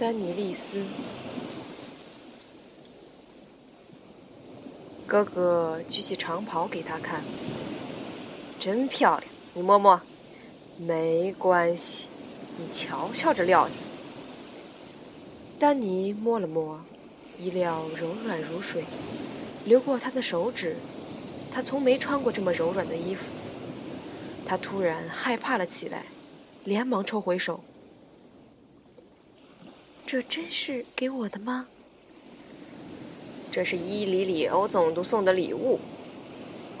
[0.00, 0.82] 丹尼利斯。
[5.06, 7.22] 哥哥举起长袍给他看，
[8.58, 10.00] 真漂亮，你摸摸。
[10.78, 12.06] 没关系，
[12.56, 13.82] 你瞧瞧这料子。
[15.58, 16.80] 丹尼摸了摸，
[17.38, 18.84] 衣料柔软如水，
[19.66, 20.76] 流过他的手指。
[21.52, 23.26] 他从没穿过这么柔软的衣服。
[24.46, 26.06] 他突然害怕了起来，
[26.64, 27.60] 连忙抽回手。
[30.12, 31.68] 这真是给我的吗？
[33.52, 35.78] 这是伊里里欧总督送的礼物。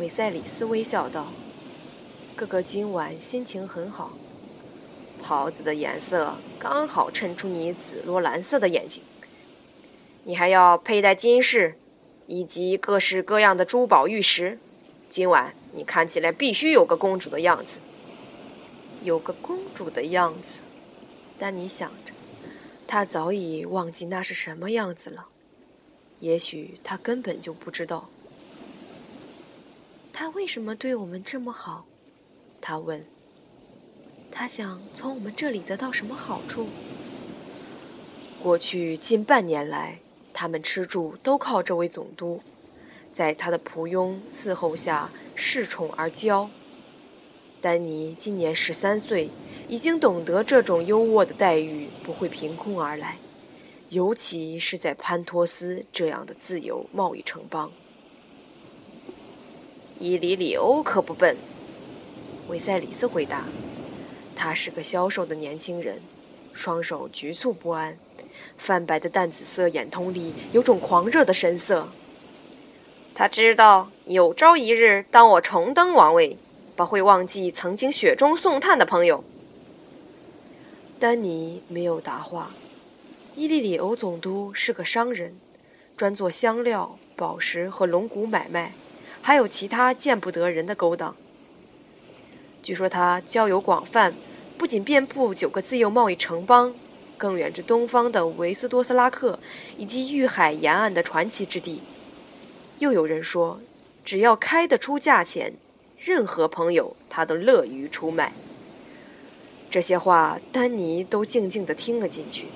[0.00, 1.28] 韦塞里斯微笑道。
[2.34, 4.14] 哥哥今晚心情很好，
[5.22, 9.00] 袍子的颜色刚好衬出你紫罗兰色的眼睛。
[10.24, 11.76] 你还要佩戴金饰，
[12.26, 14.58] 以及各式各样的珠宝玉石。
[15.08, 17.78] 今晚你看起来必须有个公主的样子。
[19.04, 20.58] 有个公主的样子，
[21.38, 22.12] 丹尼想着，
[22.92, 25.28] 他早已忘记那是什么样子了。
[26.18, 28.10] 也许他根本就不知道，
[30.12, 31.86] 他为什么对我们这么好。
[32.60, 33.06] 他问
[34.32, 36.66] ：“他想从我们这里得到什么好处？”
[38.42, 40.00] 过去近半年来，
[40.34, 42.42] 他们吃住都靠这位总督，
[43.14, 46.48] 在他的仆佣伺候下恃宠而骄。
[47.60, 49.30] 丹尼今年十三岁，
[49.70, 53.18] 已经懂得这种优渥的待遇不会凭空而来，
[53.90, 57.70] 尤其是在潘托斯这样的自由贸易城邦。
[60.00, 61.36] 伊里里欧可不笨。
[62.48, 63.44] 维塞里斯回答
[64.34, 66.00] ：“他是个消瘦的年轻人，
[66.52, 67.96] 双手局促不安，
[68.58, 71.86] 泛白的淡紫色眼瞳里有种狂热的神色。
[73.14, 76.36] 他知道有朝一日，当我重登王位，
[76.74, 79.22] 不会忘记曾经雪中送炭的朋友。”
[81.00, 82.50] 丹尼没有答话。
[83.34, 85.34] 伊利里欧总督是个商人，
[85.96, 88.74] 专做香料、宝石和龙骨买卖，
[89.22, 91.16] 还有其他见不得人的勾当。
[92.62, 94.12] 据说他交友广泛，
[94.58, 96.74] 不仅遍布九个自由贸易城邦，
[97.16, 99.38] 更远至东方的维斯多斯拉克
[99.78, 101.80] 以及玉海沿岸的传奇之地。
[102.78, 103.58] 又有人说，
[104.04, 105.54] 只要开得出价钱，
[105.98, 108.34] 任何朋友他都乐于出卖。
[109.70, 112.46] 这些话，丹尼都静静地听了进去，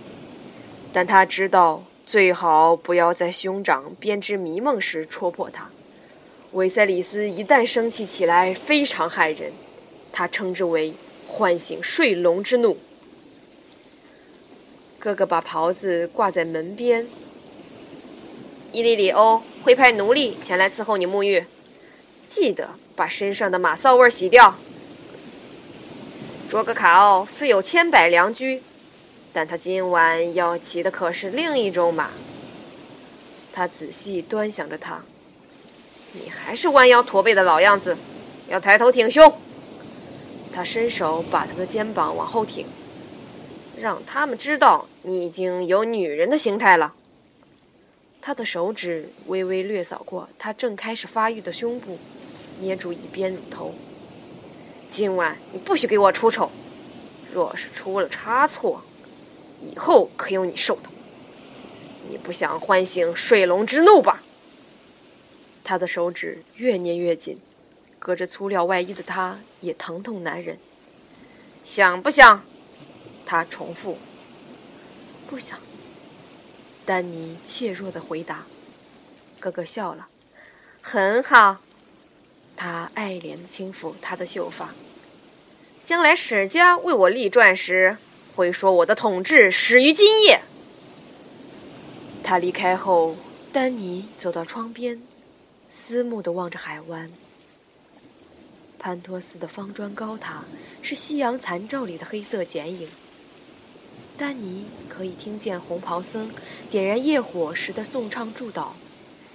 [0.93, 5.71] 但他知道最好不要在兄长编织迷梦时戳破他。
[6.53, 9.53] 维塞里斯一旦生气起来，非常害人。
[10.13, 10.93] 他称之为
[11.27, 12.77] “唤醒睡龙之怒”。
[14.99, 17.07] 哥哥把袍子挂在门边。
[18.73, 21.45] 伊利里欧会派奴隶前来伺候你沐浴，
[22.27, 24.57] 记得把身上的马骚味洗掉。
[26.49, 28.63] 卓格卡奥虽有千百良驹，
[29.33, 32.11] 但他今晚要骑的可是另一种马。
[33.53, 35.03] 他仔细端详着他，
[36.13, 37.97] 你还是弯腰驼背的老样子，
[38.49, 39.33] 要抬头挺胸。
[40.53, 42.67] 他伸手把他的肩膀往后挺，
[43.81, 46.95] 让他们知道你已经有女人的形态了。
[48.21, 51.99] 他的手指微微掠扫过他正开始发育的胸部，
[52.61, 53.75] 捏住一边乳头。
[54.97, 56.53] 今晚你不许给我出丑，
[57.33, 58.85] 若是出了差错，
[59.61, 60.83] 以后可有你受的。
[62.09, 64.23] 你不想唤醒水龙之怒吧？
[65.65, 67.41] 他的手指越捏越紧。
[67.99, 70.61] 隔着粗料外衣的他也疼痛难忍。
[71.65, 72.45] 想不想？
[73.27, 73.99] 他重复。
[75.29, 75.59] 不想。
[76.87, 78.45] 丹尼怯弱的回答。
[79.41, 80.07] 哥哥笑了。
[80.81, 81.64] 很好。
[82.57, 84.75] 他爱怜的轻抚她的秀发。
[85.85, 87.99] 将来史家为我立传时，
[88.35, 90.41] 会说我的统治始于今夜。
[92.23, 93.17] 他离开后，
[93.53, 95.03] 丹尼走到窗边，
[95.69, 97.11] 思慕的望着海湾。
[98.79, 100.45] 潘托斯的方砖高塔
[100.81, 102.89] 是夕阳残照里的黑色剪影。
[104.17, 106.31] 丹尼可以听见红袍僧
[106.71, 108.69] 点燃业火时的颂唱祝祷，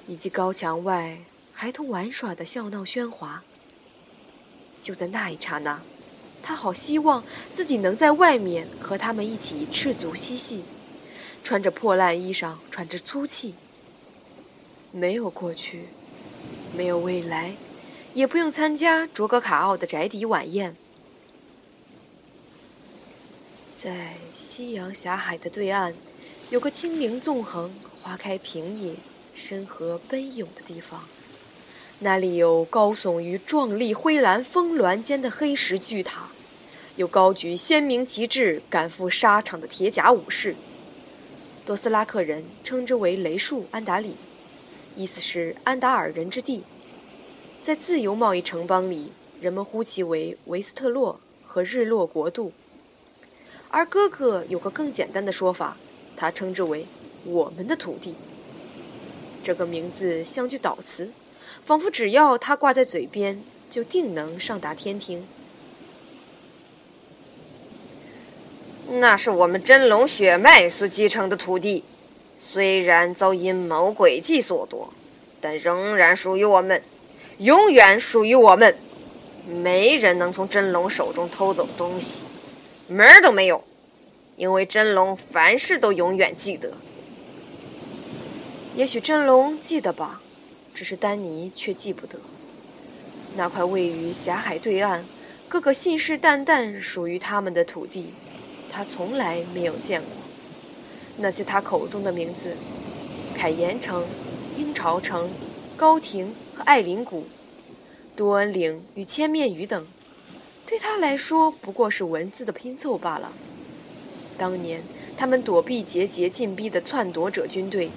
[0.08, 1.18] 以及高墙外
[1.62, 3.44] 孩童玩耍的笑闹喧哗。
[4.82, 5.82] 就在那一刹那，
[6.42, 7.22] 他好希望
[7.54, 10.64] 自己能在外面和他们一起赤足嬉戏，
[11.44, 13.56] 穿着破烂衣裳，喘着粗气。
[14.94, 15.88] 没有过去，
[16.74, 17.56] 没有未来。
[18.14, 20.78] 也不用参加卓格卡奥的宅邸晚宴。
[23.76, 25.94] 在夕阳狭海的对岸，
[26.52, 28.96] 有个青灵纵横、花开平野、
[29.36, 31.04] 深河奔涌的地方。
[32.02, 36.30] 那里有高耸于壮丽灰蓝峰峦间的黑石巨塔，
[36.96, 40.56] 有高举鲜明旗帜赶赴沙场的铁甲武士。
[41.66, 44.16] 多斯拉克人称之为雷树安达里，
[44.96, 46.64] 意思是安达尔人之地。
[47.62, 49.12] 在自由贸易城邦里，
[49.42, 52.54] 人们呼其为维斯特洛和日落国度。
[53.68, 55.76] 而哥哥有个更简单的说法，
[56.16, 56.86] 他称之为
[57.26, 58.16] 我们的土地。
[59.44, 61.10] 这个名字像句祷词，
[61.70, 65.24] 仿佛只要他挂在嘴边，就定能上达天庭。
[68.94, 71.84] 那是我们真龙血脉所继承的土地，
[72.40, 74.92] 虽然遭阴谋诡计所夺，
[75.40, 76.82] 但仍然属于我们，
[77.38, 78.76] 永远属于我们。
[79.46, 82.24] 没人能从真龙手中偷走东西，
[82.88, 83.64] 门儿都没有，
[84.38, 86.72] 因为真龙凡事都永远记得。
[88.76, 90.20] 也许真龙记得吧，
[90.74, 92.20] 只是丹尼却记不得。
[93.36, 95.06] 那块位于狭海对岸、
[95.48, 98.08] 哥哥信誓旦旦属于他们的土地。
[98.72, 100.10] 他从来没有见过
[101.18, 102.56] 那些他口中的名字：
[103.36, 104.06] 凯岩城、
[104.58, 105.30] 鹰巢城、
[105.76, 107.26] 高亭和艾林谷、
[108.16, 109.88] 多恩岭与千面鱼等，
[110.66, 113.32] 对他来说不过是文字的拼凑罢了。
[114.38, 114.82] 当年
[115.18, 117.90] 他们躲避节节进逼的篡夺者军队，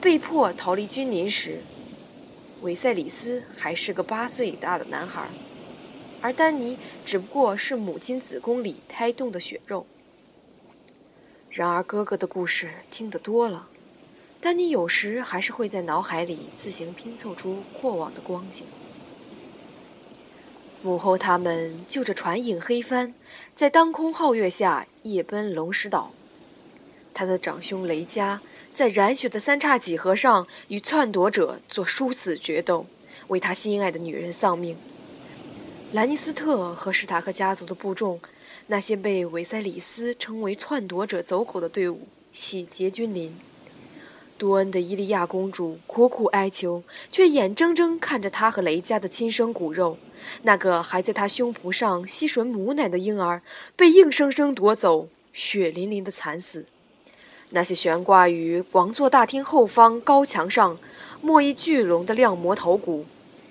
[0.00, 1.60] 被迫逃离君临时，
[2.62, 5.28] 韦塞里斯还是个八岁大的男孩，
[6.20, 9.86] 而丹尼只不过是母亲子宫里胎动的血肉。
[11.50, 13.68] 然而，哥哥的故事听得多了，
[14.40, 18.66] 丹尼有时还是会在脑海里自行拼凑出过往的光景。
[20.82, 23.14] 母后他们就着船影黑帆，
[23.54, 26.12] 在当空皓月下夜奔龙石岛。
[27.18, 28.40] 他的长兄雷加
[28.72, 32.86] 在染血的三叉戟河上与篡夺者做殊死决斗，
[33.26, 34.76] 为他心爱的女人丧命。
[35.90, 38.20] 兰尼斯特和史塔克家族的部众。
[38.68, 43.34] 那些被韦塞里斯称为篡夺者走狗的队伍洗劫君临，
[44.36, 49.98] 多恩的伊利亚公主苦苦哀求，却眼睁睁看着他和雷家的亲生骨肉，
[50.42, 53.42] 那个还在他胸脯上吸吮母奶的婴儿，
[53.74, 56.66] 被硬生生夺走，血淋淋的惨死。
[57.50, 60.78] 那些悬挂于王座大厅后方高墙上
[61.20, 63.06] 莫一巨龙的亮魔头骨，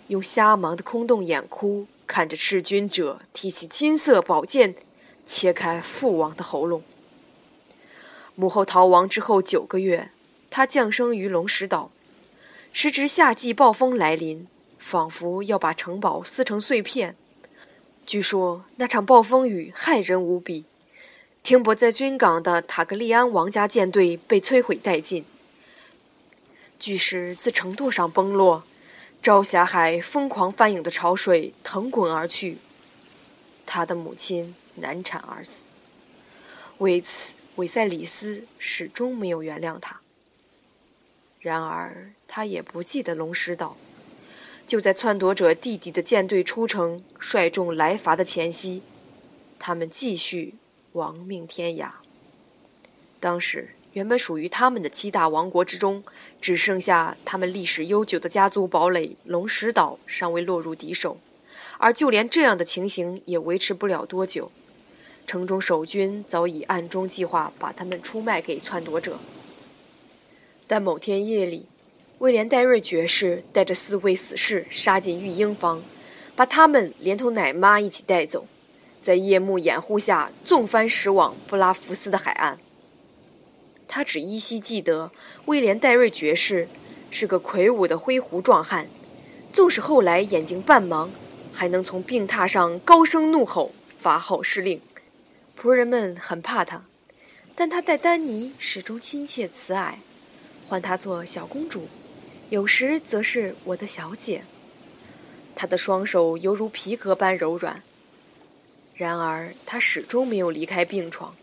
[0.08, 4.76] 用瞎盲的空洞眼哭看着弑君者提起金色宝剑。
[5.30, 6.82] 切开父王的喉咙。
[8.36, 10.10] 母后逃亡之后九个月，
[10.50, 11.92] 他降生于龙石岛。
[12.72, 14.48] 时值夏季暴风来临，
[14.80, 17.18] 仿佛要把城堡撕成碎片。
[18.06, 20.64] 据说那场暴风雨骇人无比，
[21.48, 25.24] 停泊在军港的塔格利安王家舰队被摧毁殆尽，
[26.78, 28.66] 巨石自城垛上崩落，
[29.24, 32.58] 朝霞海疯狂翻涌的潮水腾滚而去。
[33.66, 34.56] 他的母亲。
[34.76, 35.64] 难产而死。
[36.80, 40.02] 为此，韦塞里斯始终没有原谅他。
[41.40, 43.78] 然而，他也不记得龙石岛。
[44.68, 48.82] 就在篡夺者弟弟的舰队出城率众来伐的前夕，
[49.58, 50.56] 他们继续
[50.98, 51.90] 亡命天涯。
[53.20, 56.04] 当时，原本属于他们的七大王国之中，
[56.42, 61.18] 只剩下他们历史悠久的家族堡垒龙石岛尚未落入敌手，
[61.78, 64.52] 而就连这样的情形也维持不了多久。
[65.26, 69.20] 城中守军早已暗中计划把他们出卖给篡夺者，
[70.66, 71.66] 但某天夜里，
[72.20, 75.84] 威廉·戴瑞爵士带着四位死士杀进育婴房，
[76.36, 78.48] 把他们连同奶妈一起带走，
[79.08, 82.60] 在夜幕掩护下纵帆驶往布拉福斯的海岸。
[83.88, 85.12] 他只依稀记得，
[85.46, 86.68] 威廉·戴瑞爵士
[87.10, 88.90] 是个魁梧的灰胡壮汉，
[89.54, 91.08] 纵使后来眼睛半盲，
[91.54, 94.82] 还能从病榻上高声怒吼，发号施令。
[95.58, 96.84] 仆人们很怕他，
[97.56, 100.00] 但他待丹尼始终亲切慈爱，
[100.68, 101.88] 唤她做小公主，
[102.50, 104.44] 有时则是我的小姐。
[105.56, 107.82] 他的双手犹如皮革般柔软。
[108.98, 111.36] 然而，他始终没有离开病床，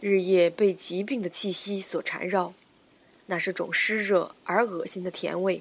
[0.00, 2.54] 日夜被疾病的气息所缠绕，
[3.26, 5.60] 那是种湿热而恶心的甜味。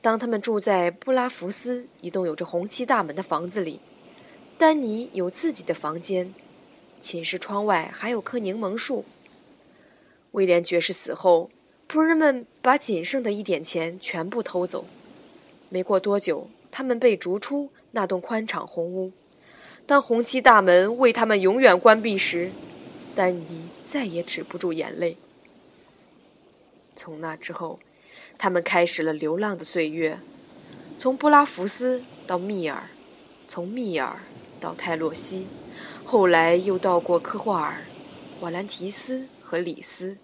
[0.00, 3.80] 当他们住在布拉福斯一栋有着红漆大门的房子里，
[4.56, 6.32] 丹尼有自己的房间。
[7.00, 9.04] 寝室窗外还有棵柠檬树。
[10.30, 11.50] 威廉爵士死后，
[11.88, 14.84] 仆人们把仅剩的一点钱全部偷走。
[15.68, 19.10] 没过多久，他们被逐出那栋宽敞红屋。
[19.86, 22.50] 当红漆大门为他们永远关闭时，
[23.14, 25.16] 丹尼再也止不住眼泪。
[26.94, 27.80] 从那之后，
[28.38, 30.18] 他们开始了流浪的岁月，
[30.96, 32.84] 从布拉福斯到密尔，
[33.48, 34.16] 从密尔
[34.60, 35.46] 到泰洛西。
[36.04, 37.82] 后来又到过科霍尔、
[38.40, 40.16] 瓦兰提斯和里斯，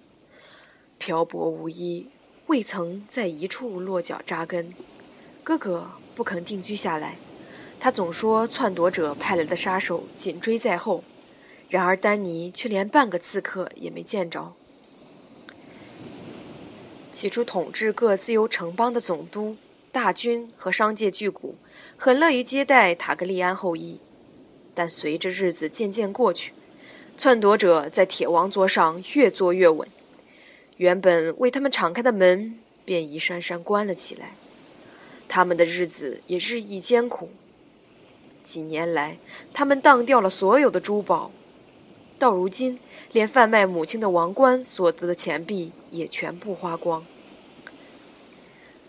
[0.98, 2.06] 漂泊无依，
[2.46, 4.72] 未曾在一处落脚扎根。
[5.42, 7.16] 哥哥不肯定居下来，
[7.80, 11.04] 他总说篡夺者派来的杀手紧追在后，
[11.68, 14.52] 然而丹尼却连半个刺客也没见着。
[17.12, 19.56] 起初，统治各自由城邦的总督、
[19.90, 21.54] 大军和商界巨贾
[21.96, 24.00] 很乐于接待塔格利安后裔，
[24.74, 26.52] 但随着日子渐渐过去，
[27.16, 29.88] 篡夺者在铁王座上越坐越稳，
[30.76, 34.34] 原本为他们敞开的门便一扇扇关了起来。
[35.26, 37.30] 他们的日子也日益艰苦。
[38.48, 39.18] 几年来，
[39.52, 41.30] 他们当掉了所有的珠宝，
[42.18, 42.78] 到如今，
[43.12, 47.04] 连贩卖母亲的王冠所得的钱币也全部花光。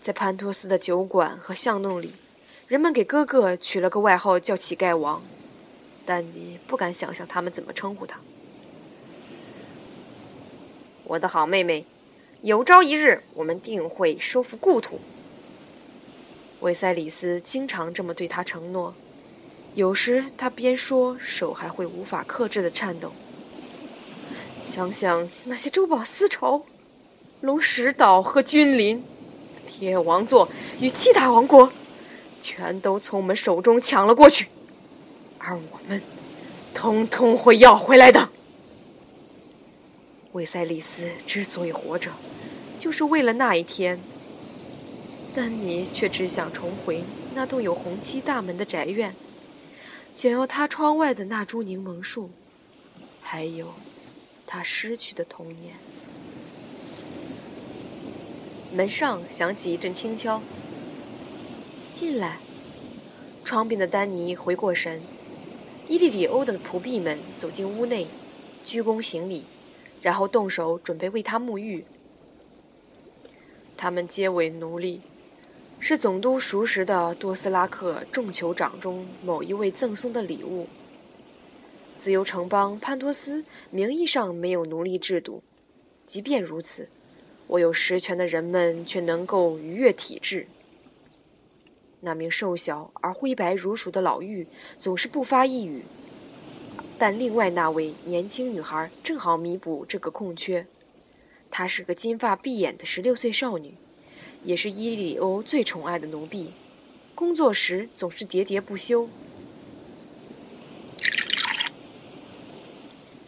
[0.00, 2.14] 在潘托斯的酒馆和巷弄里，
[2.68, 5.22] 人们给哥哥取了个外号叫“乞丐王”，
[6.06, 8.18] 但你不敢想象他们怎么称呼他。
[11.04, 11.84] 我的好妹妹，
[12.40, 14.98] 有朝一日，我们定会收复故土。
[16.60, 18.94] 维塞里斯经常这么对他承诺，
[19.74, 23.12] 有时他边说，手还会无法克制的颤抖。
[24.62, 26.66] 想想那些珠宝丝绸、
[27.40, 29.02] 龙石岛和君临、
[29.66, 30.48] 铁王座
[30.80, 31.72] 与七大王国，
[32.42, 34.48] 全都从我们手中抢了过去，
[35.38, 36.02] 而我们，
[36.74, 38.28] 通通会要回来的。
[40.32, 42.10] 维塞里斯之所以活着，
[42.78, 43.98] 就是为了那一天。
[45.34, 49.14] 丹尼却只想重回那栋有红漆大门的宅院，
[50.14, 52.30] 想要他窗外的那株柠檬树，
[53.22, 53.72] 还有
[54.46, 55.74] 他失去的童年。
[58.72, 60.42] 门上响起一阵轻敲。
[61.92, 62.38] 进来。
[63.42, 65.00] 窗边的丹尼回过神，
[65.88, 68.06] 伊利里欧的仆婢们走进屋内，
[68.64, 69.44] 鞠躬行礼，
[70.02, 71.84] 然后动手准备为他沐浴。
[73.76, 75.00] 他们皆为奴隶。
[75.82, 80.68] 是总督熟识的多斯拉克众酋长中某一位赠送的礼物。
[81.98, 85.42] 自由城邦潘托斯名义上没有奴隶制度，
[86.06, 86.88] 即便如此，
[87.48, 90.46] 握有实权的人们却能够逾越体制。
[92.00, 94.46] 那名瘦小而灰白如鼠的老妪
[94.78, 95.82] 总是不发一语，
[96.98, 100.66] 但另外那位年轻女孩正好弥补这个空缺。
[101.50, 103.74] 她是个金发碧眼的十六岁少女。
[104.42, 106.50] 也是伊里欧最宠爱的奴婢，
[107.14, 109.08] 工作时总是喋喋不休。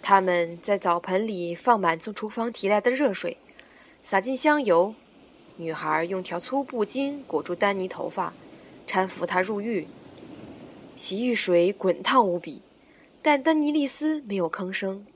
[0.01, 3.37] 他们在澡盆里放满从厨房提来的热水，
[4.03, 4.95] 撒进香油。
[5.57, 8.33] 女孩用条粗布巾裹住丹尼头发，
[8.87, 9.87] 搀扶他入浴。
[10.97, 12.63] 洗浴水滚烫无比，
[13.21, 15.07] 但丹尼利斯没有吭声。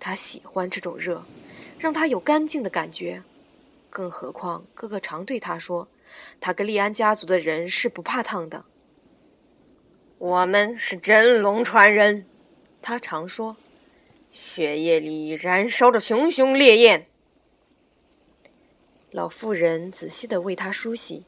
[0.00, 1.24] 他喜欢这种热，
[1.78, 3.22] 让他有干净的感觉。
[3.90, 5.88] 更何况，哥哥常对他说
[6.40, 8.64] ：“塔格利安家族的人是不怕烫的。”
[10.18, 12.26] 我们是真龙传人，
[12.82, 13.56] 他常说，
[14.32, 17.06] 血液里燃烧着熊熊烈焰。
[19.10, 21.24] 老妇人仔细的为他梳洗，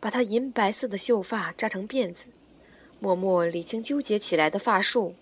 [0.00, 2.28] 把他银白色的秀发扎成辫子，
[3.00, 5.14] 默默理清纠结起来的发束。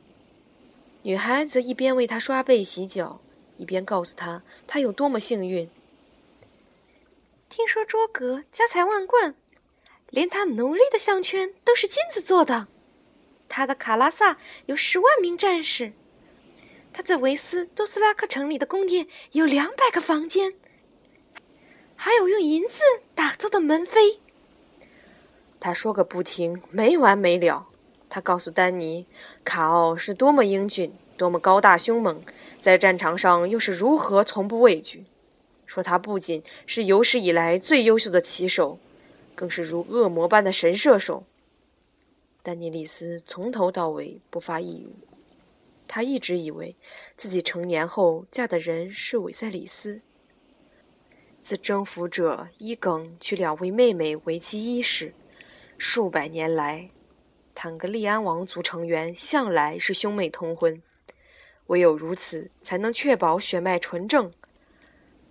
[1.02, 3.20] 女孩则一边为他刷背洗脚，
[3.56, 5.68] 一边告诉他他有多么幸运。
[7.54, 9.34] 听说卓格家财万贯，
[10.08, 12.66] 连他奴隶的项圈都是金子做的。
[13.46, 15.92] 他的卡拉萨有十万名战士，
[16.94, 20.54] 他在维斯多斯拉克城里的宫殿有两百个房间，
[21.94, 22.80] 还有用银子
[23.14, 24.16] 打造的门扉。
[25.60, 27.66] 他说个不停，没完没了。
[28.08, 29.06] 他告诉丹尼，
[29.44, 32.22] 卡奥是多么英俊，多么高大凶猛，
[32.62, 35.04] 在战场上又是如何从不畏惧。
[35.72, 38.78] 说他不仅是有史以来最优秀的骑手，
[39.34, 41.24] 更是如恶魔般的神射手。
[42.42, 44.90] 丹尼里斯从头到尾不发一语，
[45.88, 46.76] 他一直以为
[47.16, 50.02] 自己成年后嫁的人是韦塞里斯。
[51.40, 55.14] 自征服者伊耿娶两位妹妹为妻伊始，
[55.78, 56.90] 数百年来，
[57.54, 60.82] 坦格利安王族成员向来是兄妹通婚，
[61.68, 64.30] 唯有如此，才能确保血脉纯正。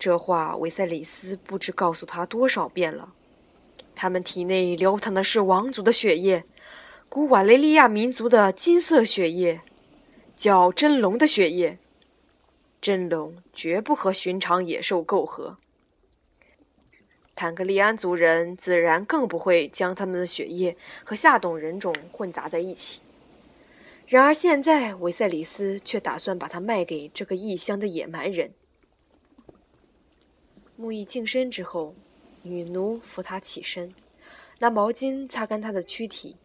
[0.01, 3.13] 这话维塞里斯不知告诉他多少遍了。
[3.93, 6.43] 他们体内流淌的是王族的血液，
[7.07, 9.61] 古瓦雷利亚民族的金色血液，
[10.35, 11.77] 叫真龙的血液。
[12.81, 15.57] 真龙绝不和寻常野兽媾和。
[17.35, 23.01] 坦格利安族人自然更不会将他们的血液和下等人种混杂在一起。
[24.07, 28.51] 然而现在，维塞里斯却打算把它卖给这个异乡的野蛮人。
[30.81, 31.93] 沐浴净身之后，
[32.41, 33.93] 女奴扶她起身，
[34.57, 36.35] 拿毛巾擦干她的躯体。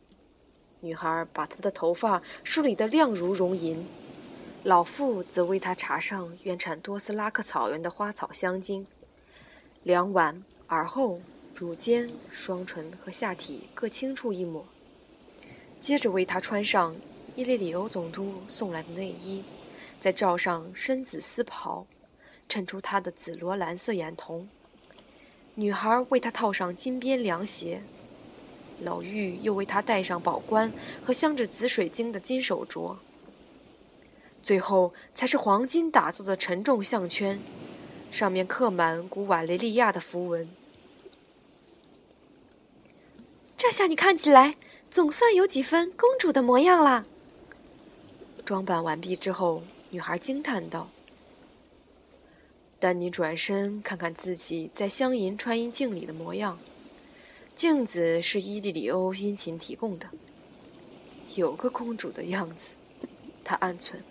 [0.80, 3.86] 女孩把她的头发梳理得亮如熔银，
[4.62, 8.86] 老妇则为她搽上原产多斯拉克草原的花草香精。
[9.84, 11.22] 两腕、耳后、
[11.54, 14.66] 乳尖、双唇和下体各轻触一抹，
[15.80, 16.94] 接着为她穿上
[17.34, 19.42] 伊利里欧总督送来的内衣，
[19.98, 21.86] 再罩上深紫丝袍。
[22.48, 24.48] 衬出她的紫罗兰色眼瞳。
[25.54, 27.82] 女孩为她套上金边凉鞋，
[28.82, 30.72] 老妪又为她戴上宝冠
[31.04, 32.96] 和镶着紫水晶的金手镯。
[34.42, 37.40] 最后才是黄金打造的沉重项圈，
[38.12, 40.48] 上面刻满古瓦雷利亚的符文。
[43.56, 44.56] 这下你看起来
[44.90, 47.06] 总算有几分公主的模样了。
[48.44, 50.88] 装扮完毕之后，女孩惊叹道。
[52.78, 56.58] 丹尼转身看看自己在镶银穿衣镜里的模样，
[57.54, 60.06] 镜子是伊利里欧殷勤提供的，
[61.36, 62.74] 有个公主的样子，
[63.42, 64.02] 他暗存。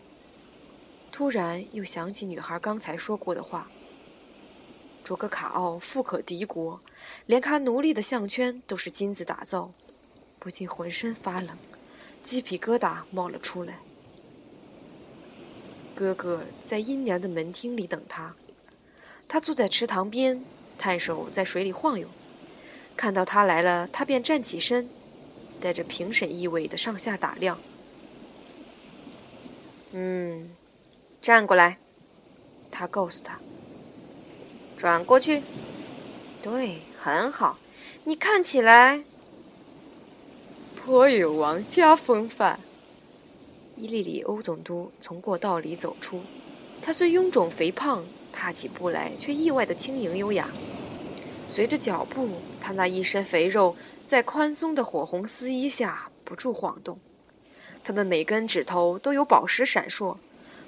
[1.11, 3.69] 突然又想起女孩刚才说过的话：
[5.03, 6.81] 卓格卡奥富可敌国，
[7.27, 9.71] 连他奴隶的项圈都是金子打造，
[10.39, 11.55] 不禁浑身发冷，
[12.23, 13.77] 鸡皮疙瘩冒了出来。
[15.93, 18.35] 哥哥在阴凉的门厅里等他。
[19.27, 20.43] 他坐在池塘边，
[20.77, 22.07] 探手在水里晃悠。
[22.95, 24.89] 看到他来了，他便站起身，
[25.59, 27.59] 带着评审意味的上下打量。
[29.91, 30.49] 嗯，
[31.21, 31.77] 站过来，
[32.71, 33.39] 他告诉他。
[34.77, 35.41] 转过去，
[36.41, 37.57] 对，很好。
[38.03, 39.03] 你看起来
[40.75, 42.59] 颇有王家风范。
[43.75, 46.21] 伊利里欧总督从过道里走出，
[46.81, 48.05] 他虽臃肿肥胖。
[48.35, 50.49] 踏起步来却意外的轻盈优雅，
[51.47, 52.27] 随着脚步，
[52.59, 56.99] 他那一身肥肉在宽松的火红丝衣下不住晃动。
[57.83, 60.17] 他的每根指头都有宝石闪烁，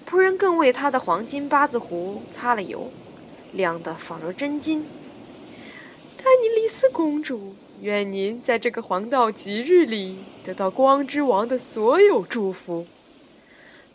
[0.09, 2.89] 仆人更为他的黄金八字胡擦了油，
[3.51, 4.85] 亮得仿若真金。
[6.17, 12.87] 丹尼丽斯公主，愿您在这个黄道吉日里得到光之王的所有祝福。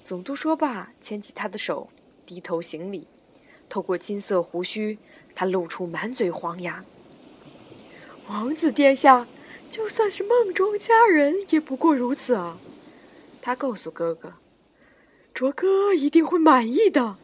[0.04, 1.88] 总督说罢，牵起他的手，
[2.26, 3.06] 低头行礼。
[3.72, 4.98] 透过金色胡须，
[5.35, 6.85] 他露出满嘴黄牙。
[8.28, 9.26] 王子殿下，
[9.70, 12.58] 就算是梦中佳人，也不过如此啊！
[13.40, 14.35] 他告诉哥哥
[15.32, 17.16] ：“卓哥一定会满意的。”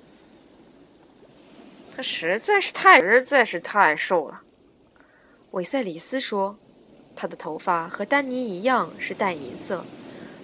[1.94, 4.40] 他实在是太实在是太瘦了。
[5.50, 6.56] 韦塞里斯说
[7.14, 9.84] ：“他的头发和丹尼一样是淡银色，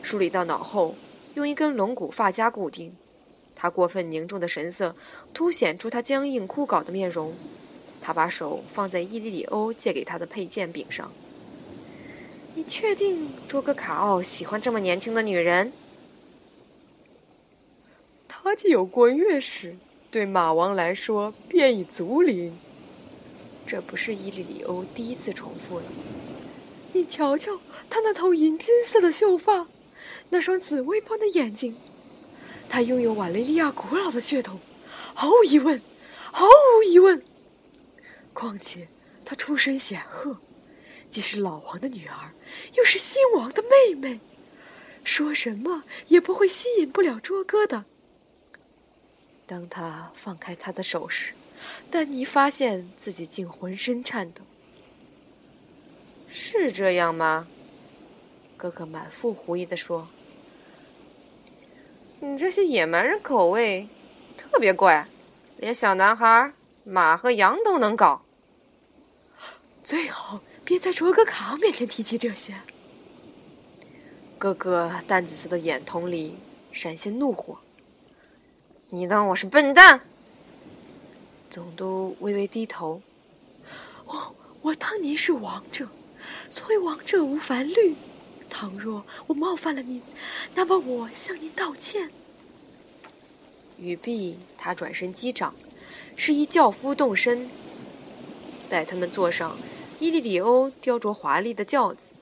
[0.02, 0.96] 梳理到脑后，
[1.32, 2.94] 用一根龙骨发夹固定。”
[3.64, 4.94] 他过分凝重的神色
[5.32, 7.32] 凸显出他僵硬枯槁的面容。
[7.98, 11.10] 他把手放在伊利里欧借给他的佩剑柄上。
[12.54, 15.72] 你确定卓格卡奥喜欢这么年轻的女人？
[18.28, 19.74] 他既有过月史，
[20.10, 22.54] 对马王来说便已足灵。
[23.64, 25.84] 这不是伊利里欧第一次重复了。
[26.92, 29.68] 你瞧瞧他那头银金色的秀发，
[30.28, 31.74] 那双紫微般的眼睛。
[32.68, 34.58] 他拥有瓦雷利亚古老的血统，
[35.14, 35.80] 毫无疑问，
[36.32, 37.22] 毫无疑问。
[38.32, 38.88] 况且
[39.24, 40.38] 他出身显赫，
[41.08, 42.32] 既是老王的女儿，
[42.74, 44.18] 又是新王的妹妹，
[45.04, 47.84] 说什么也不会吸引不了卓哥的。
[49.46, 51.32] 当他放开他的手时，
[51.90, 54.42] 丹尼发现自己竟浑身颤抖。
[56.28, 57.46] 是这样吗？
[58.56, 60.08] 哥哥满腹狐疑地说。
[62.20, 63.88] 你这些野蛮人口味
[64.36, 65.06] 特别怪，
[65.58, 66.52] 连小男孩
[66.84, 68.22] 马和羊都能搞。
[69.82, 72.54] 最好别在卓格卡面前提起这些。
[74.38, 76.36] 哥哥淡紫色的眼瞳里
[76.72, 77.58] 闪现怒火。
[78.90, 80.00] 你当我是笨蛋？
[81.50, 83.02] 总督微微低头。
[84.06, 85.88] 我我当您是王者，
[86.48, 87.94] 所谓王者无凡虑。
[88.56, 90.00] 倘若我冒犯了您，
[90.54, 92.08] 那么我向您道歉。
[93.80, 95.52] 语毕，他转身击掌，
[96.14, 97.50] 示意轿夫动身，
[98.70, 99.58] 带他们坐上
[99.98, 102.12] 伊利里欧雕琢华丽的轿子。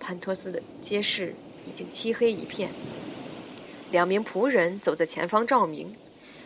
[0.00, 1.34] 潘托斯的街市
[1.66, 2.70] 已经漆黑一片，
[3.90, 5.94] 两名仆人走在前方照明，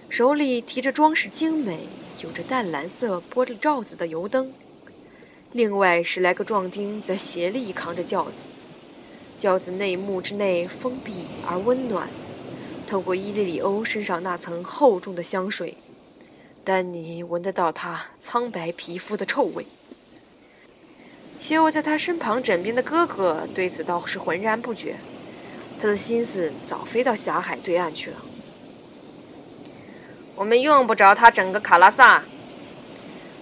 [0.08, 1.86] 手里提着装饰精美、
[2.24, 4.52] 有着淡蓝色玻璃罩子的油灯。
[5.52, 8.46] 另外十来个壮丁则协力扛着轿子。
[9.42, 12.08] 轿子内幕之内封闭而温暖，
[12.86, 15.76] 透过伊利里欧身上那层厚重的香水，
[16.62, 19.66] 丹尼闻得到他苍白皮肤的臭味。
[21.40, 24.94] 斜卧在他身旁枕边的哥哥对此倒是浑然不觉，
[25.80, 28.18] 他的心思早飞到狭海对岸去了。
[30.36, 32.22] 我们用不着他整个卡拉萨。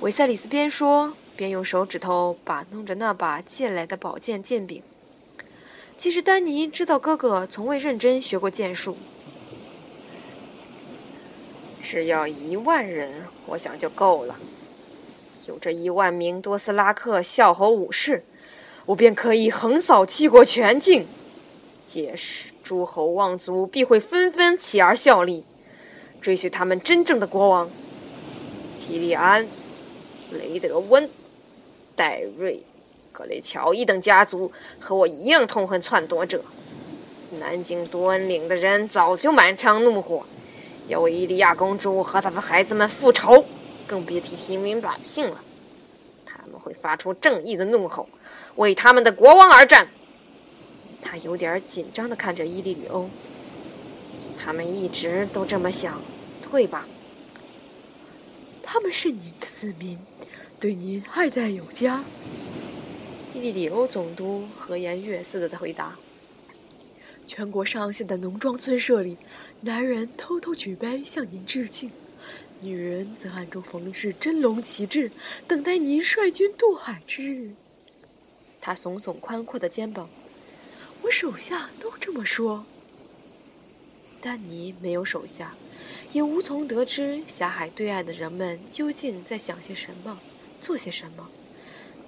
[0.00, 4.82] 维赛里斯边说边用手指头把弄着那把借来的宝剑剑柄。
[6.00, 8.96] 其实丹尼知道哥哥从未认真学过剑术。
[11.78, 14.38] 只要一万人，我想就够了。
[15.46, 18.24] 有这一万名多斯拉克孝侯武士，
[18.86, 21.06] 我便可以横扫七国全境。
[21.86, 25.44] 届时，诸侯望族必会纷纷起而效力，
[26.22, 27.70] 追随他们真正的国王
[28.80, 29.46] 提利安、
[30.32, 31.10] 雷德温、
[31.94, 32.62] 戴瑞、
[33.20, 36.42] 格雷乔伊等家族，和我一样痛恨篡夺者。
[37.38, 40.24] 南京多恩岭的人早就满腔怒火。
[40.88, 43.44] 要为伊利亚公主和她的孩子们复仇，
[43.86, 45.42] 更别提平民百姓了。
[46.24, 48.08] 他们会发出正义的怒吼，
[48.56, 49.88] 为他们的国王而战。
[51.02, 53.10] 他有点紧张地看着伊利里欧。
[54.42, 56.00] 他们一直都这么想，
[56.50, 56.86] 对吧？
[58.62, 59.98] 他们是您的子民，
[60.58, 62.02] 对您爱戴有加。
[63.32, 65.96] 伊利里欧总督和颜悦色的回答。
[67.28, 69.16] 全国上下的农庄村舍里，
[69.60, 71.92] 男人偷偷举杯向您致敬，
[72.60, 75.12] 女人则暗中缝制真龙旗帜，
[75.46, 77.52] 等待您率军渡海之日。
[78.60, 80.10] 他耸耸宽阔的肩膀，
[81.02, 82.66] 我手下都这么说。
[84.20, 85.54] 丹尼没有手下，
[86.12, 90.18] 也无从得知狭海对岸的人们究竟在想些什么，
[90.60, 91.30] 做些什么。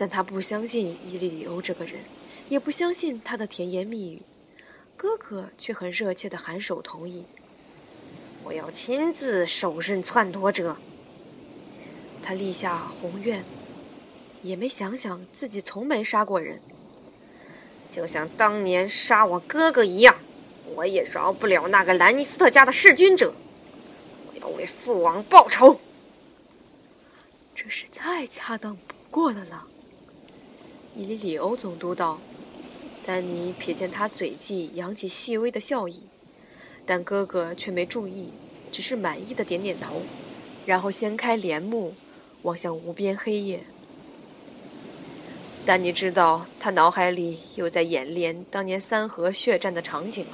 [0.02, 1.94] 但他不相信伊利里欧这个人，
[2.48, 4.20] 也不相信他的甜言蜜语。
[4.96, 7.24] 哥哥却很热切地颔首同意。
[8.42, 10.76] 我要亲自手刃篡夺者。
[12.20, 13.44] 他立下宏愿，
[14.42, 16.60] 也没想想自己从没杀过人，
[17.88, 20.16] 就像当年杀我哥哥一样，
[20.74, 23.32] 我也饶不了那个兰尼斯特家的弑君者。
[24.26, 25.80] 我要为父王报仇。
[27.54, 29.68] 这是再恰当不过的了。
[30.94, 32.18] 伊里里欧总督道。
[33.04, 36.02] 丹尼瞥见他嘴际扬起细微的笑意，
[36.86, 38.28] 但哥哥却没注意，
[38.70, 40.02] 只是满意的点点头，
[40.66, 41.94] 然后掀开帘幕，
[42.42, 43.64] 望向无边黑夜。
[45.66, 50.32] 丹尼知道，他脑海里又在演练当年三河血战的场景了。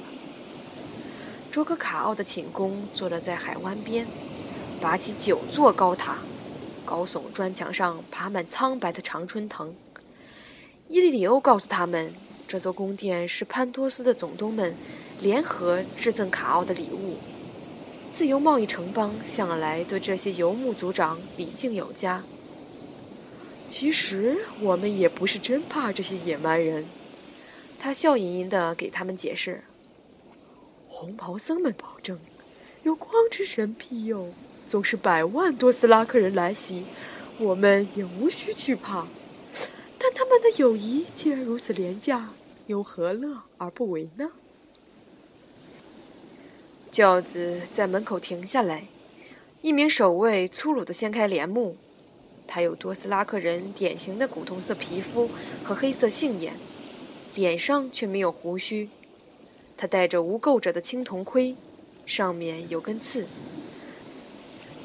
[1.49, 4.05] 卓格卡奥的寝宫坐落在海湾边，
[4.79, 6.19] 拔起九座高塔，
[6.85, 9.73] 高耸砖墙上爬满苍白的常春藤。
[10.91, 12.11] 伊利里欧告诉他们。
[12.47, 14.73] 这座宫殿是潘托斯的总督们
[15.21, 17.17] 联合致赠卡奥的礼物。
[18.09, 22.23] 自由贸易城邦向来对这些游牧族长礼敬有加。
[23.69, 26.85] 其实我们也不是真怕这些野蛮人，
[27.77, 29.63] 他笑吟吟地给他们解释。
[30.87, 32.17] 红袍僧们保证，
[32.81, 34.33] 有光之神庇佑，
[34.67, 36.85] 纵是百万多斯拉克人来袭，
[37.37, 39.05] 我们也无需惧怕。
[40.19, 42.27] 他们的友谊既然如此廉价，
[42.67, 44.31] 又何乐而不为呢？
[46.91, 48.87] 轿子在门口停下来，
[49.61, 51.77] 一名守卫粗鲁地掀开帘幕。
[52.45, 55.29] 他有多斯拉克人典型的古铜色皮肤
[55.63, 56.51] 和黑色杏眼，
[57.35, 58.89] 脸上却没有胡须。
[59.77, 61.55] 他戴着无垢者的青铜盔，
[62.05, 63.25] 上面有根刺。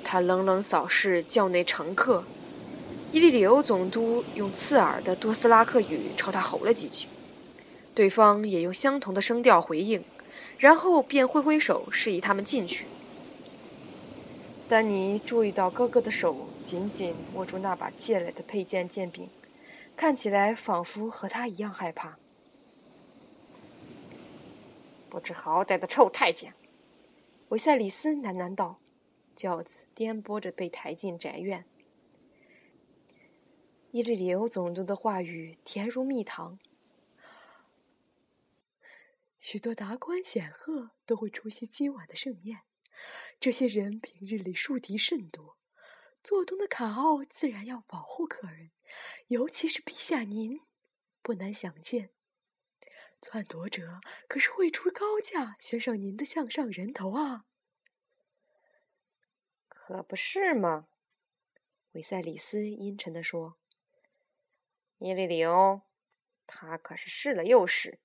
[0.05, 2.23] 他冷冷扫视轿内乘客。
[3.15, 7.07] 伊利里欧总督用刺耳的多斯拉克语朝他吼了几句。
[7.95, 10.03] 对方也用相同的声调回应，
[10.59, 12.87] 然后便挥挥手示意他们进去。
[14.69, 19.29] 丹尼注意到哥哥的手紧紧握住那把借来的佩剑剑柄，
[19.97, 22.19] 看起来仿佛和他一样害怕。
[25.09, 26.53] 不知好歹的臭太监，
[27.51, 28.81] 维赛里斯喃喃道。
[29.37, 31.65] 轿子颠簸着被抬进宅院。
[33.95, 36.59] 伊利里欧总督的话语甜如蜜糖。
[39.39, 42.63] 许多达官显赫都会出席今晚的盛宴，
[43.39, 45.57] 这些人平日里树敌甚多。
[46.25, 48.73] 做东的卡奥自然要保护客人，
[49.29, 50.61] 尤其是陛下您，
[51.23, 52.11] 不难想见。
[53.23, 57.45] 篡夺者可是会出高价悬赏您的项上人头啊！
[59.69, 60.89] 可不是嘛？
[61.93, 63.57] 维赛里斯阴沉地说
[64.99, 65.83] ：“伊利里欧，
[66.47, 67.99] 他可是试了又试。”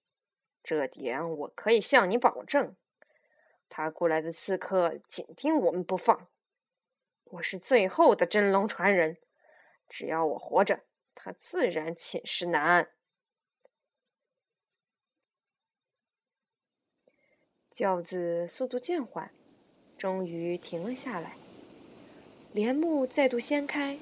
[0.62, 2.76] 这点我可以向你保证，
[3.70, 6.28] 他雇来的刺客紧盯我们不放。
[7.24, 9.18] 我是最后的真龙传人，
[9.88, 10.82] 只要我活着，
[11.16, 12.92] 他自然寝食难安。
[17.72, 19.34] 轿子速度渐缓，
[19.98, 21.38] 终于停了下来。
[22.52, 23.98] 帘幕再度掀开，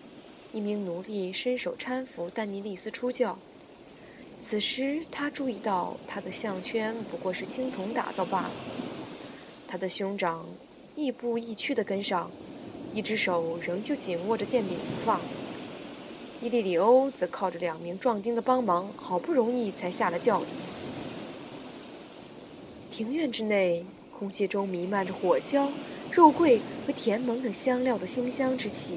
[0.58, 3.38] 一名奴隶伸手搀扶丹尼利斯出轿。
[4.40, 8.52] 此时，他注意到他的项圈不过是青铜打造罢了。
[9.68, 10.44] 他的兄长
[10.96, 12.32] 亦步亦趋地跟上，
[12.92, 15.22] 一只手仍旧紧握着剑柄不放。
[16.42, 20.56] 伊利里欧则靠着两名壮丁的帮忙，好不容易才下了轿子。
[22.90, 23.86] 庭院之内，
[24.18, 25.70] 空气中弥漫着火焦、
[26.12, 28.96] 肉桂和甜檬等香料的馨香之气。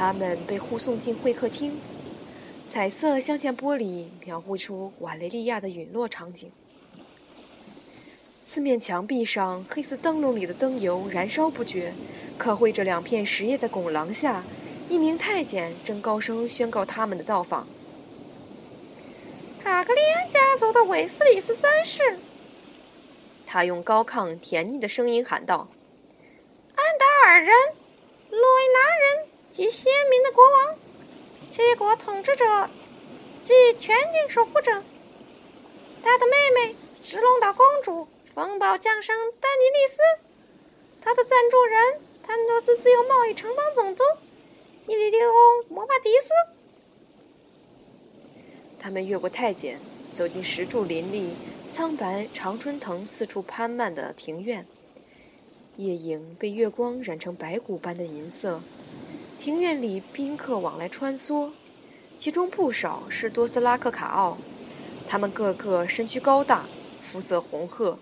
[0.00, 1.78] 他们被护送进会客厅，
[2.70, 6.50] 彩色镶嵌玻璃描绘出瓦雷利亚的陨落场景。
[8.42, 11.92] 四面墙壁上，黑色灯笼里的灯油燃烧不绝，
[12.38, 14.42] 刻绘着两片石叶在拱廊下。
[14.88, 17.68] 一名太监正高声宣告他们的到访。
[19.62, 22.16] 卡格利安家族的韦斯里斯三世。
[23.46, 25.68] 他用高亢甜腻的声音喊道
[26.74, 27.54] ：“安达尔人，
[28.30, 30.78] 洛伊拿人及先民的国王，
[31.50, 32.44] 七国统治者
[33.42, 34.82] 及全境守护者。
[36.02, 39.98] 他的妹妹石龙岛公主，风暴降生丹尼利斯。
[41.00, 44.04] 他的赞助人潘多斯自由贸易城邦总督
[44.86, 46.28] 伊利利欧魔法迪斯。
[48.78, 49.78] 他们越过太监，
[50.12, 51.34] 走进石柱林立。
[51.72, 54.66] 苍白常春藤四处攀漫的庭院，
[55.76, 58.60] 夜影被月光染成白骨般的银色。
[59.40, 61.48] 庭院里宾客往来穿梭，
[62.18, 64.36] 其中不少是多斯拉克卡奥，
[65.08, 66.66] 他们个个身躯高大，
[67.00, 67.98] 肤色红褐，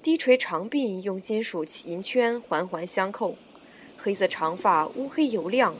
[0.00, 3.34] 低垂长鬓用金属银圈环环相扣，
[3.98, 5.74] 黑色长发乌黑油亮，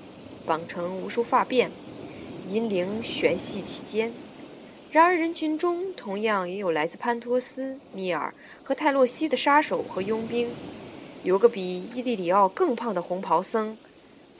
[0.44, 1.68] 绑成无数发辫，
[2.48, 4.12] 银铃悬系其间。
[4.90, 10.48] 然而，人群中同样也有来自潘托斯、米尔和泰洛西的杀手和佣兵，
[11.22, 13.79] 有个比伊利里奥更胖的红袍僧，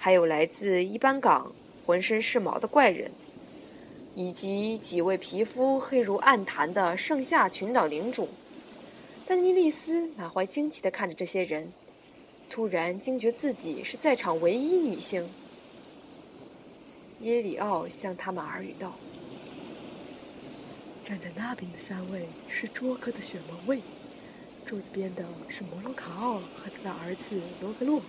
[0.03, 1.53] 还有来自伊班港
[1.85, 3.11] 浑身是毛的怪人，
[4.15, 8.27] 以及几位皮肤黑如暗潭的盛夏群岛领主。
[9.27, 11.71] 丹尼利斯满怀惊奇地看着这些人，
[12.49, 15.29] 突然惊觉自己是在场唯一女性。
[17.21, 18.95] 耶里奥向他们耳语道。
[21.07, 23.83] 站在那边的三位是卓克的血盟卫，
[24.65, 28.01] 柱子边的是摩洛卡奥和他的儿子罗格洛，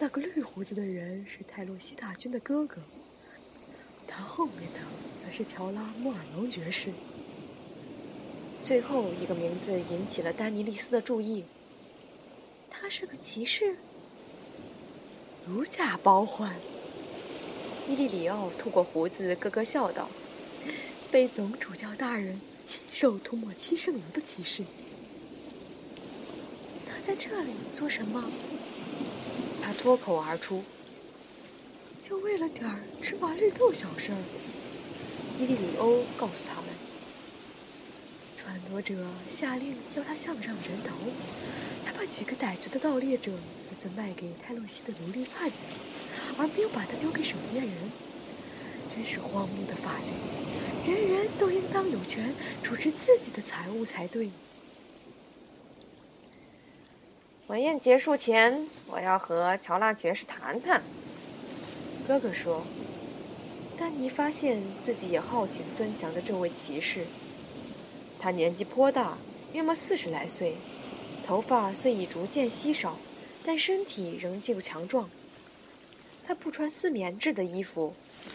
[0.00, 2.76] 那个绿胡子的人是泰洛西大军的哥哥，
[4.06, 4.78] 他后面的
[5.24, 6.90] 则是乔拉莫尔农爵士。
[8.62, 11.44] 最后一个名字引起了丹尼利斯的注意，
[12.70, 13.76] 他是个骑士，
[15.46, 16.54] 如假包换。
[17.88, 20.08] 伊利里奥吐过胡子，咯咯笑道。
[21.10, 24.62] 被总主教大人亲手涂抹七圣油的骑士，
[26.86, 28.30] 他在这里做什么？
[29.80, 30.64] 脱口而出
[32.02, 32.68] ：“就为了点
[33.00, 34.18] 芝麻绿豆小事儿。”
[35.38, 36.70] 伊利里欧告诉他们
[38.36, 38.94] ：“篡夺者
[39.30, 40.94] 下令要他项上人头，
[41.86, 43.30] 他把几个逮着的盗猎者
[43.62, 45.56] 私自卖给泰洛西的奴隶贩子，
[46.36, 47.70] 而没有把他交给守夜人，
[48.92, 54.30] 真是荒谬的法律。”人人都应当有权处置自己的财物才对。
[57.48, 60.82] 晚宴结束前，我要和乔拉爵士谈谈。
[62.06, 62.62] 哥哥说。
[63.78, 67.06] 丹尼发现自己也好奇地端详着这位骑士。
[68.18, 69.16] 他年纪颇大，
[69.54, 70.56] 约莫四十来岁，
[71.26, 72.98] 头发虽已逐渐稀少，
[73.46, 75.08] 但身体仍旧强壮。
[76.26, 77.94] 他不穿丝棉质的衣服，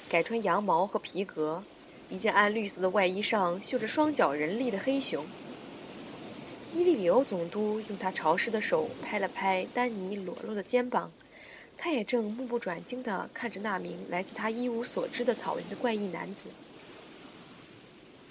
[0.09, 1.61] 改穿羊毛和皮革。
[2.09, 5.23] 一件暗绿色的外衣上绣着双脚人立的黑熊。
[6.75, 11.11] 伊利里欧总督用他潮湿的手拍了拍丹尼裸露的肩膀，
[11.77, 16.49] 他也正目不转睛地看着那名来自他一无所知的草原的怪异男子。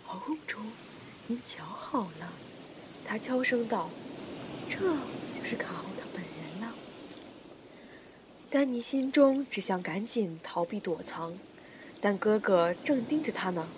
[0.05, 0.59] 侯公主，
[1.28, 2.33] 您瞧好了，
[3.07, 3.88] 他悄声道
[4.68, 6.72] ：“这就是卡奥他本人呢。”
[8.50, 11.38] 丹尼心中只想赶紧逃避躲藏。
[12.00, 13.68] 但哥哥正盯着他呢，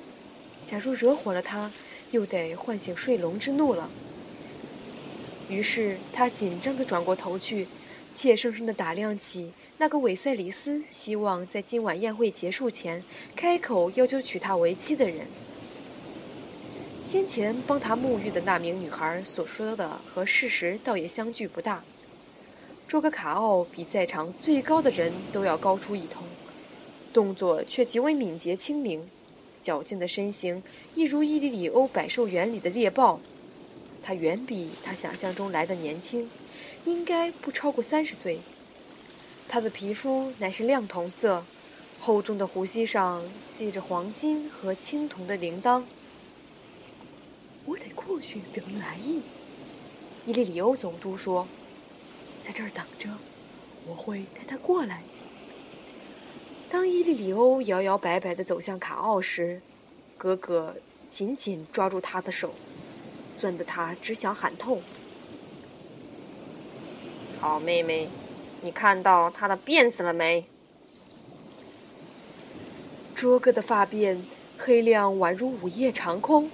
[0.65, 1.71] 假如惹火了他，
[2.13, 3.91] 又得唤醒睡龙之怒了。
[5.49, 7.67] 于是他紧张地转过头去，
[8.15, 13.03] 怯生生地打量起那个韦塞里斯希望在今晚宴会结束前
[13.37, 15.27] 开口要求娶她为妻的人。
[17.07, 21.85] 先前帮他沐浴的那名女孩所说的和事实倒也相距不大。
[22.89, 26.25] 卓格卡奥比在场最高的人都要高出一头，
[27.13, 29.07] 动作却极为敏捷轻灵，
[29.61, 30.63] 矫健的身形
[30.95, 33.21] 一如伊利里欧百兽园里的猎豹。
[34.07, 36.31] 他远比他想象中来的年轻，
[36.85, 38.41] 应该不超过三十岁。
[39.49, 41.43] 他的皮肤乃是亮铜色，
[41.99, 45.85] 厚重的胡须上系着黄金和青铜的铃铛。
[47.65, 49.23] 我得过去表明来意。
[50.27, 51.49] 伊利里欧总督说
[52.45, 53.09] ：“在这儿等着，
[53.87, 55.03] 我会带他过来。”
[56.69, 59.63] 当伊利里欧摇摇摆摆地走向卡奥时，
[60.19, 60.77] 哥哥
[61.09, 62.53] 紧紧抓住他的手。
[63.39, 64.83] 攥得他只想喊痛。
[67.41, 68.09] 好妹妹，
[68.63, 70.47] 你看到他的辫子了没？
[73.15, 74.19] 卓哥的发辫
[74.59, 76.51] 黑亮宛如午夜长空，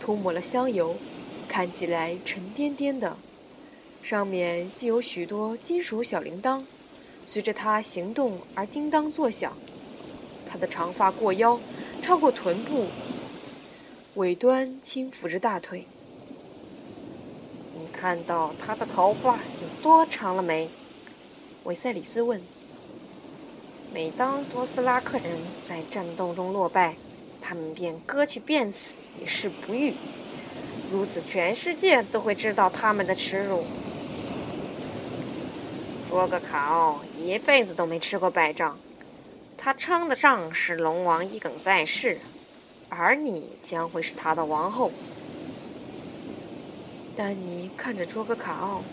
[0.00, 0.96] 涂抹了香油，
[1.48, 3.16] 看起来沉甸甸的。
[4.02, 6.62] 上面系有许多金属小铃铛，
[7.24, 9.52] 随着他行动而叮当作响。
[10.48, 11.60] 他的长发过腰，
[12.00, 12.86] 超过臀部，
[14.14, 15.86] 尾端轻抚着大腿。
[18.00, 20.68] 看到他的头发有多长了没？
[21.64, 22.40] 维塞里斯问。
[23.92, 25.24] 每当多斯拉克人
[25.66, 26.94] 在战斗中落败，
[27.40, 29.94] 他们便割去辫子以示不育，
[30.92, 33.64] 如此全世界都会知道他们的耻辱。
[36.08, 38.76] 卓格卡奥一辈子都没吃过败仗，
[39.56, 42.20] 他称得上是龙王一梗在世，
[42.88, 44.92] 而你将会是他的王后。
[47.18, 48.84] 丹尼看着卓格卡奥，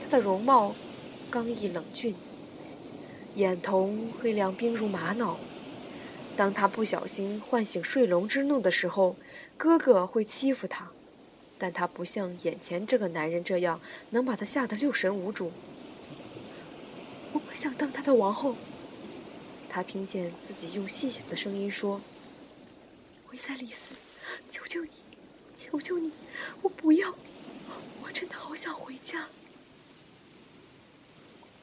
[0.00, 0.74] 他的容貌
[1.28, 2.14] 刚毅冷峻，
[3.34, 5.36] 眼瞳黑亮冰如玛瑙。
[6.34, 9.16] 当他不小心唤醒睡龙之怒的时候，
[9.58, 10.88] 哥哥会欺负他，
[11.58, 13.78] 但他不像眼前这个男人这样
[14.08, 15.52] 能把他吓得六神无主。
[17.34, 18.56] 我不想当他的王后。
[19.68, 22.00] 他听见自己用细小的声音说
[23.30, 23.90] ：“维塞利斯，
[24.48, 24.90] 求求你，
[25.54, 26.10] 求求你，
[26.62, 27.14] 我不要。”
[28.08, 29.26] 我真的好想回家。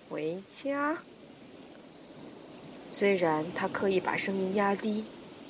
[0.08, 0.96] 回家。
[2.88, 5.06] 虽然他刻意把声音压低，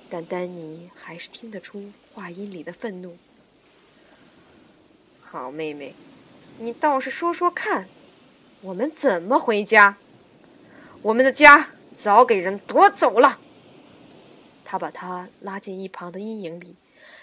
[0.09, 3.17] 但丹尼还是听得出话音里的愤怒。
[5.21, 5.93] 好妹妹，
[6.59, 7.89] 你倒是说说看，
[8.61, 9.97] 我们怎么回家？
[11.01, 13.41] 我们的家早给人夺走了。
[14.63, 16.75] 他把他拉进一旁的阴影里，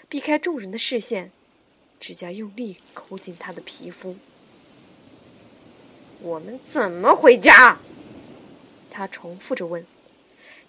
[0.07, 1.31] 避开众人的视线。
[2.03, 4.17] 指甲用力抠进他的皮肤。
[6.19, 7.77] 我们怎么回家？
[8.91, 9.85] 他重复着问。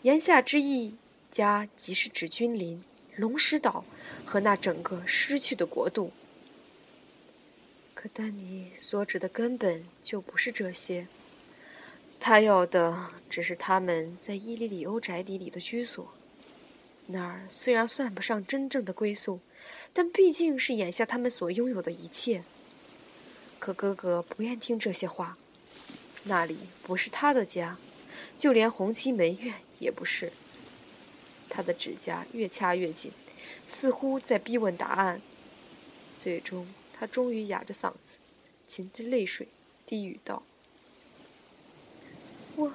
[0.03, 0.94] 言下之意，
[1.33, 2.85] 家即是指君临、
[3.16, 3.85] 龙石岛
[4.25, 6.12] 和那整个失去的国度。
[7.97, 11.09] 可丹尼所指的根本就不是这些。
[12.20, 16.14] 他要的只是他们在伊利里欧宅邸里的居所。
[17.09, 19.40] 那儿虽然算不上真正的归宿。
[19.92, 22.42] 但毕竟是眼下他们所拥有的一切。
[23.59, 25.38] 可哥哥不愿听这些话，
[26.24, 27.79] 那里不是他的家，
[28.38, 30.33] 就连红旗门院也不是。
[31.48, 33.12] 他的指甲越掐越紧，
[33.64, 35.22] 似乎在逼问答案。
[36.18, 38.18] 最终，他终于哑着嗓子，
[38.68, 39.48] 噙着泪水，
[39.87, 40.42] 低语道
[42.57, 42.72] ：“我，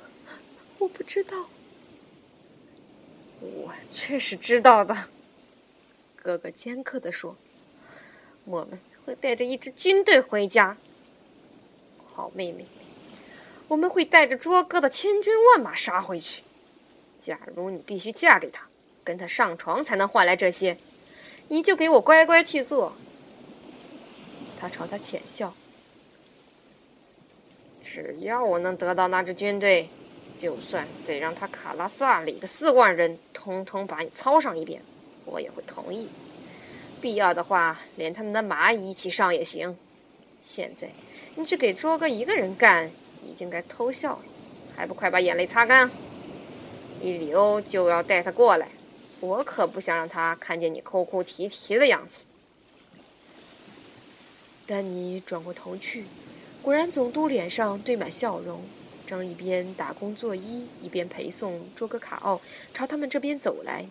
[0.79, 1.49] 我不知道。
[3.41, 5.09] 我却是知道的。”
[6.29, 7.35] 哥哥尖刻地说
[8.45, 10.77] ：“我们会带着一支军队回家。
[12.13, 12.67] 好妹妹，
[13.67, 16.43] 我们会带着卓哥的千军万马杀回去。
[17.19, 18.67] 假如你必须嫁给他，
[19.03, 20.77] 跟他上床才能换来这些，
[21.47, 22.93] 你就给我乖乖去做。”
[24.61, 25.55] 他朝他浅笑
[27.83, 29.89] ：“只要我能得到那支军队，
[30.37, 34.83] 就算得让他卡拉萨里的四万人通通把你操上一遍。”
[35.31, 36.07] 我也会同意，
[37.01, 39.77] 必要的话，连他们的马一起上也行。
[40.43, 40.89] 现在
[41.35, 42.91] 你只给卓哥一个人干，
[43.25, 44.23] 已经该偷笑了，
[44.75, 45.89] 还不快把眼泪擦干？
[47.01, 48.67] 伊里欧就要带他过来，
[49.21, 52.25] 我可不想让他看见你哭哭啼啼的样子。
[54.67, 56.05] 丹尼转过头去，
[56.61, 58.61] 果然总督脸上堆满笑容，
[59.07, 62.41] 正一边打工作揖，一边陪送卓格卡奥
[62.73, 63.85] 朝他们这边走来。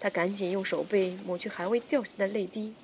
[0.00, 2.74] 他赶紧用手背抹去还未掉下的泪滴。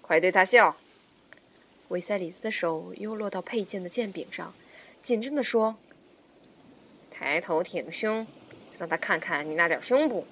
[0.00, 0.76] 快对他笑！
[1.88, 4.54] 维塞里斯的手又落到佩剑的剑柄上，
[5.02, 5.76] 紧张地说
[7.10, 8.26] ：“抬头挺胸，
[8.78, 10.26] 让他看看你那点胸部。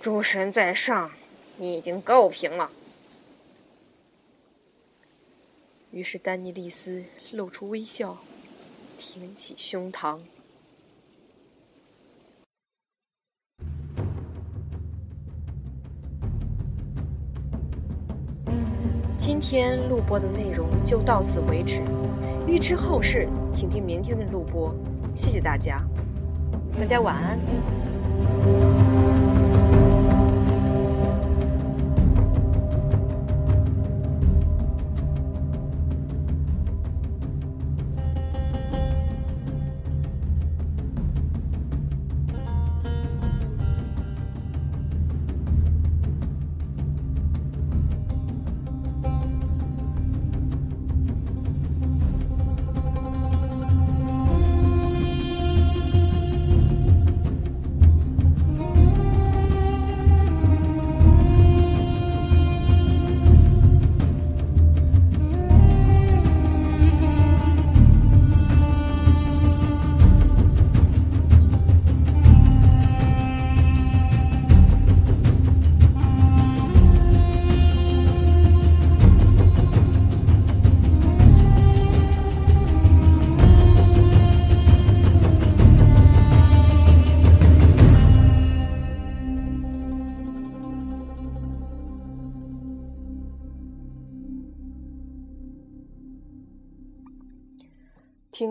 [0.00, 1.12] 诸神在上，
[1.56, 2.70] 你已经够平了。”
[5.90, 8.18] 于是丹尼利斯露出微笑，
[8.98, 10.20] 挺起胸膛。
[19.28, 21.82] 今天录播的内容就到此为止，
[22.46, 24.74] 欲知后事，请听明天的录播。
[25.14, 25.84] 谢谢大家，
[26.78, 28.87] 大家晚安。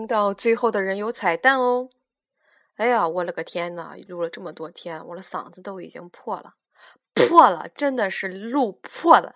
[0.08, 1.90] 到最后的人有彩蛋哦！
[2.76, 3.94] 哎呀，我了个天呐！
[4.08, 6.54] 录了这么多天，我的嗓子都已经破了，
[7.12, 9.34] 破了，真的是录破了。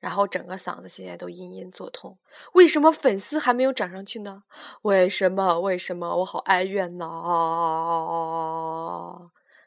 [0.00, 2.18] 然后整个嗓子现在都隐隐作痛。
[2.52, 4.44] 为什么粉丝还没有涨上去呢？
[4.82, 5.60] 为什么？
[5.60, 6.16] 为什么？
[6.18, 7.04] 我好哀怨呐！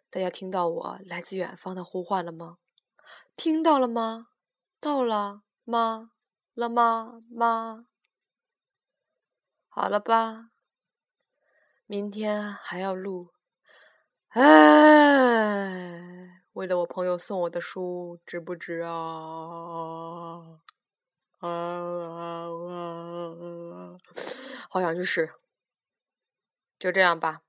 [0.10, 2.58] 大家听到我来自远方的呼唤了吗？
[3.36, 4.28] 听到了吗？
[4.80, 6.12] 到了吗？
[6.54, 7.22] 了吗？
[7.30, 7.86] 吗？
[9.80, 10.50] 好了吧，
[11.86, 13.32] 明天还要录。
[14.30, 14.42] 哎，
[16.54, 18.90] 为了我朋友送我的书，值不值啊？
[21.38, 23.94] 啊啊啊！
[24.68, 25.32] 好想去试，
[26.80, 27.44] 就这样吧。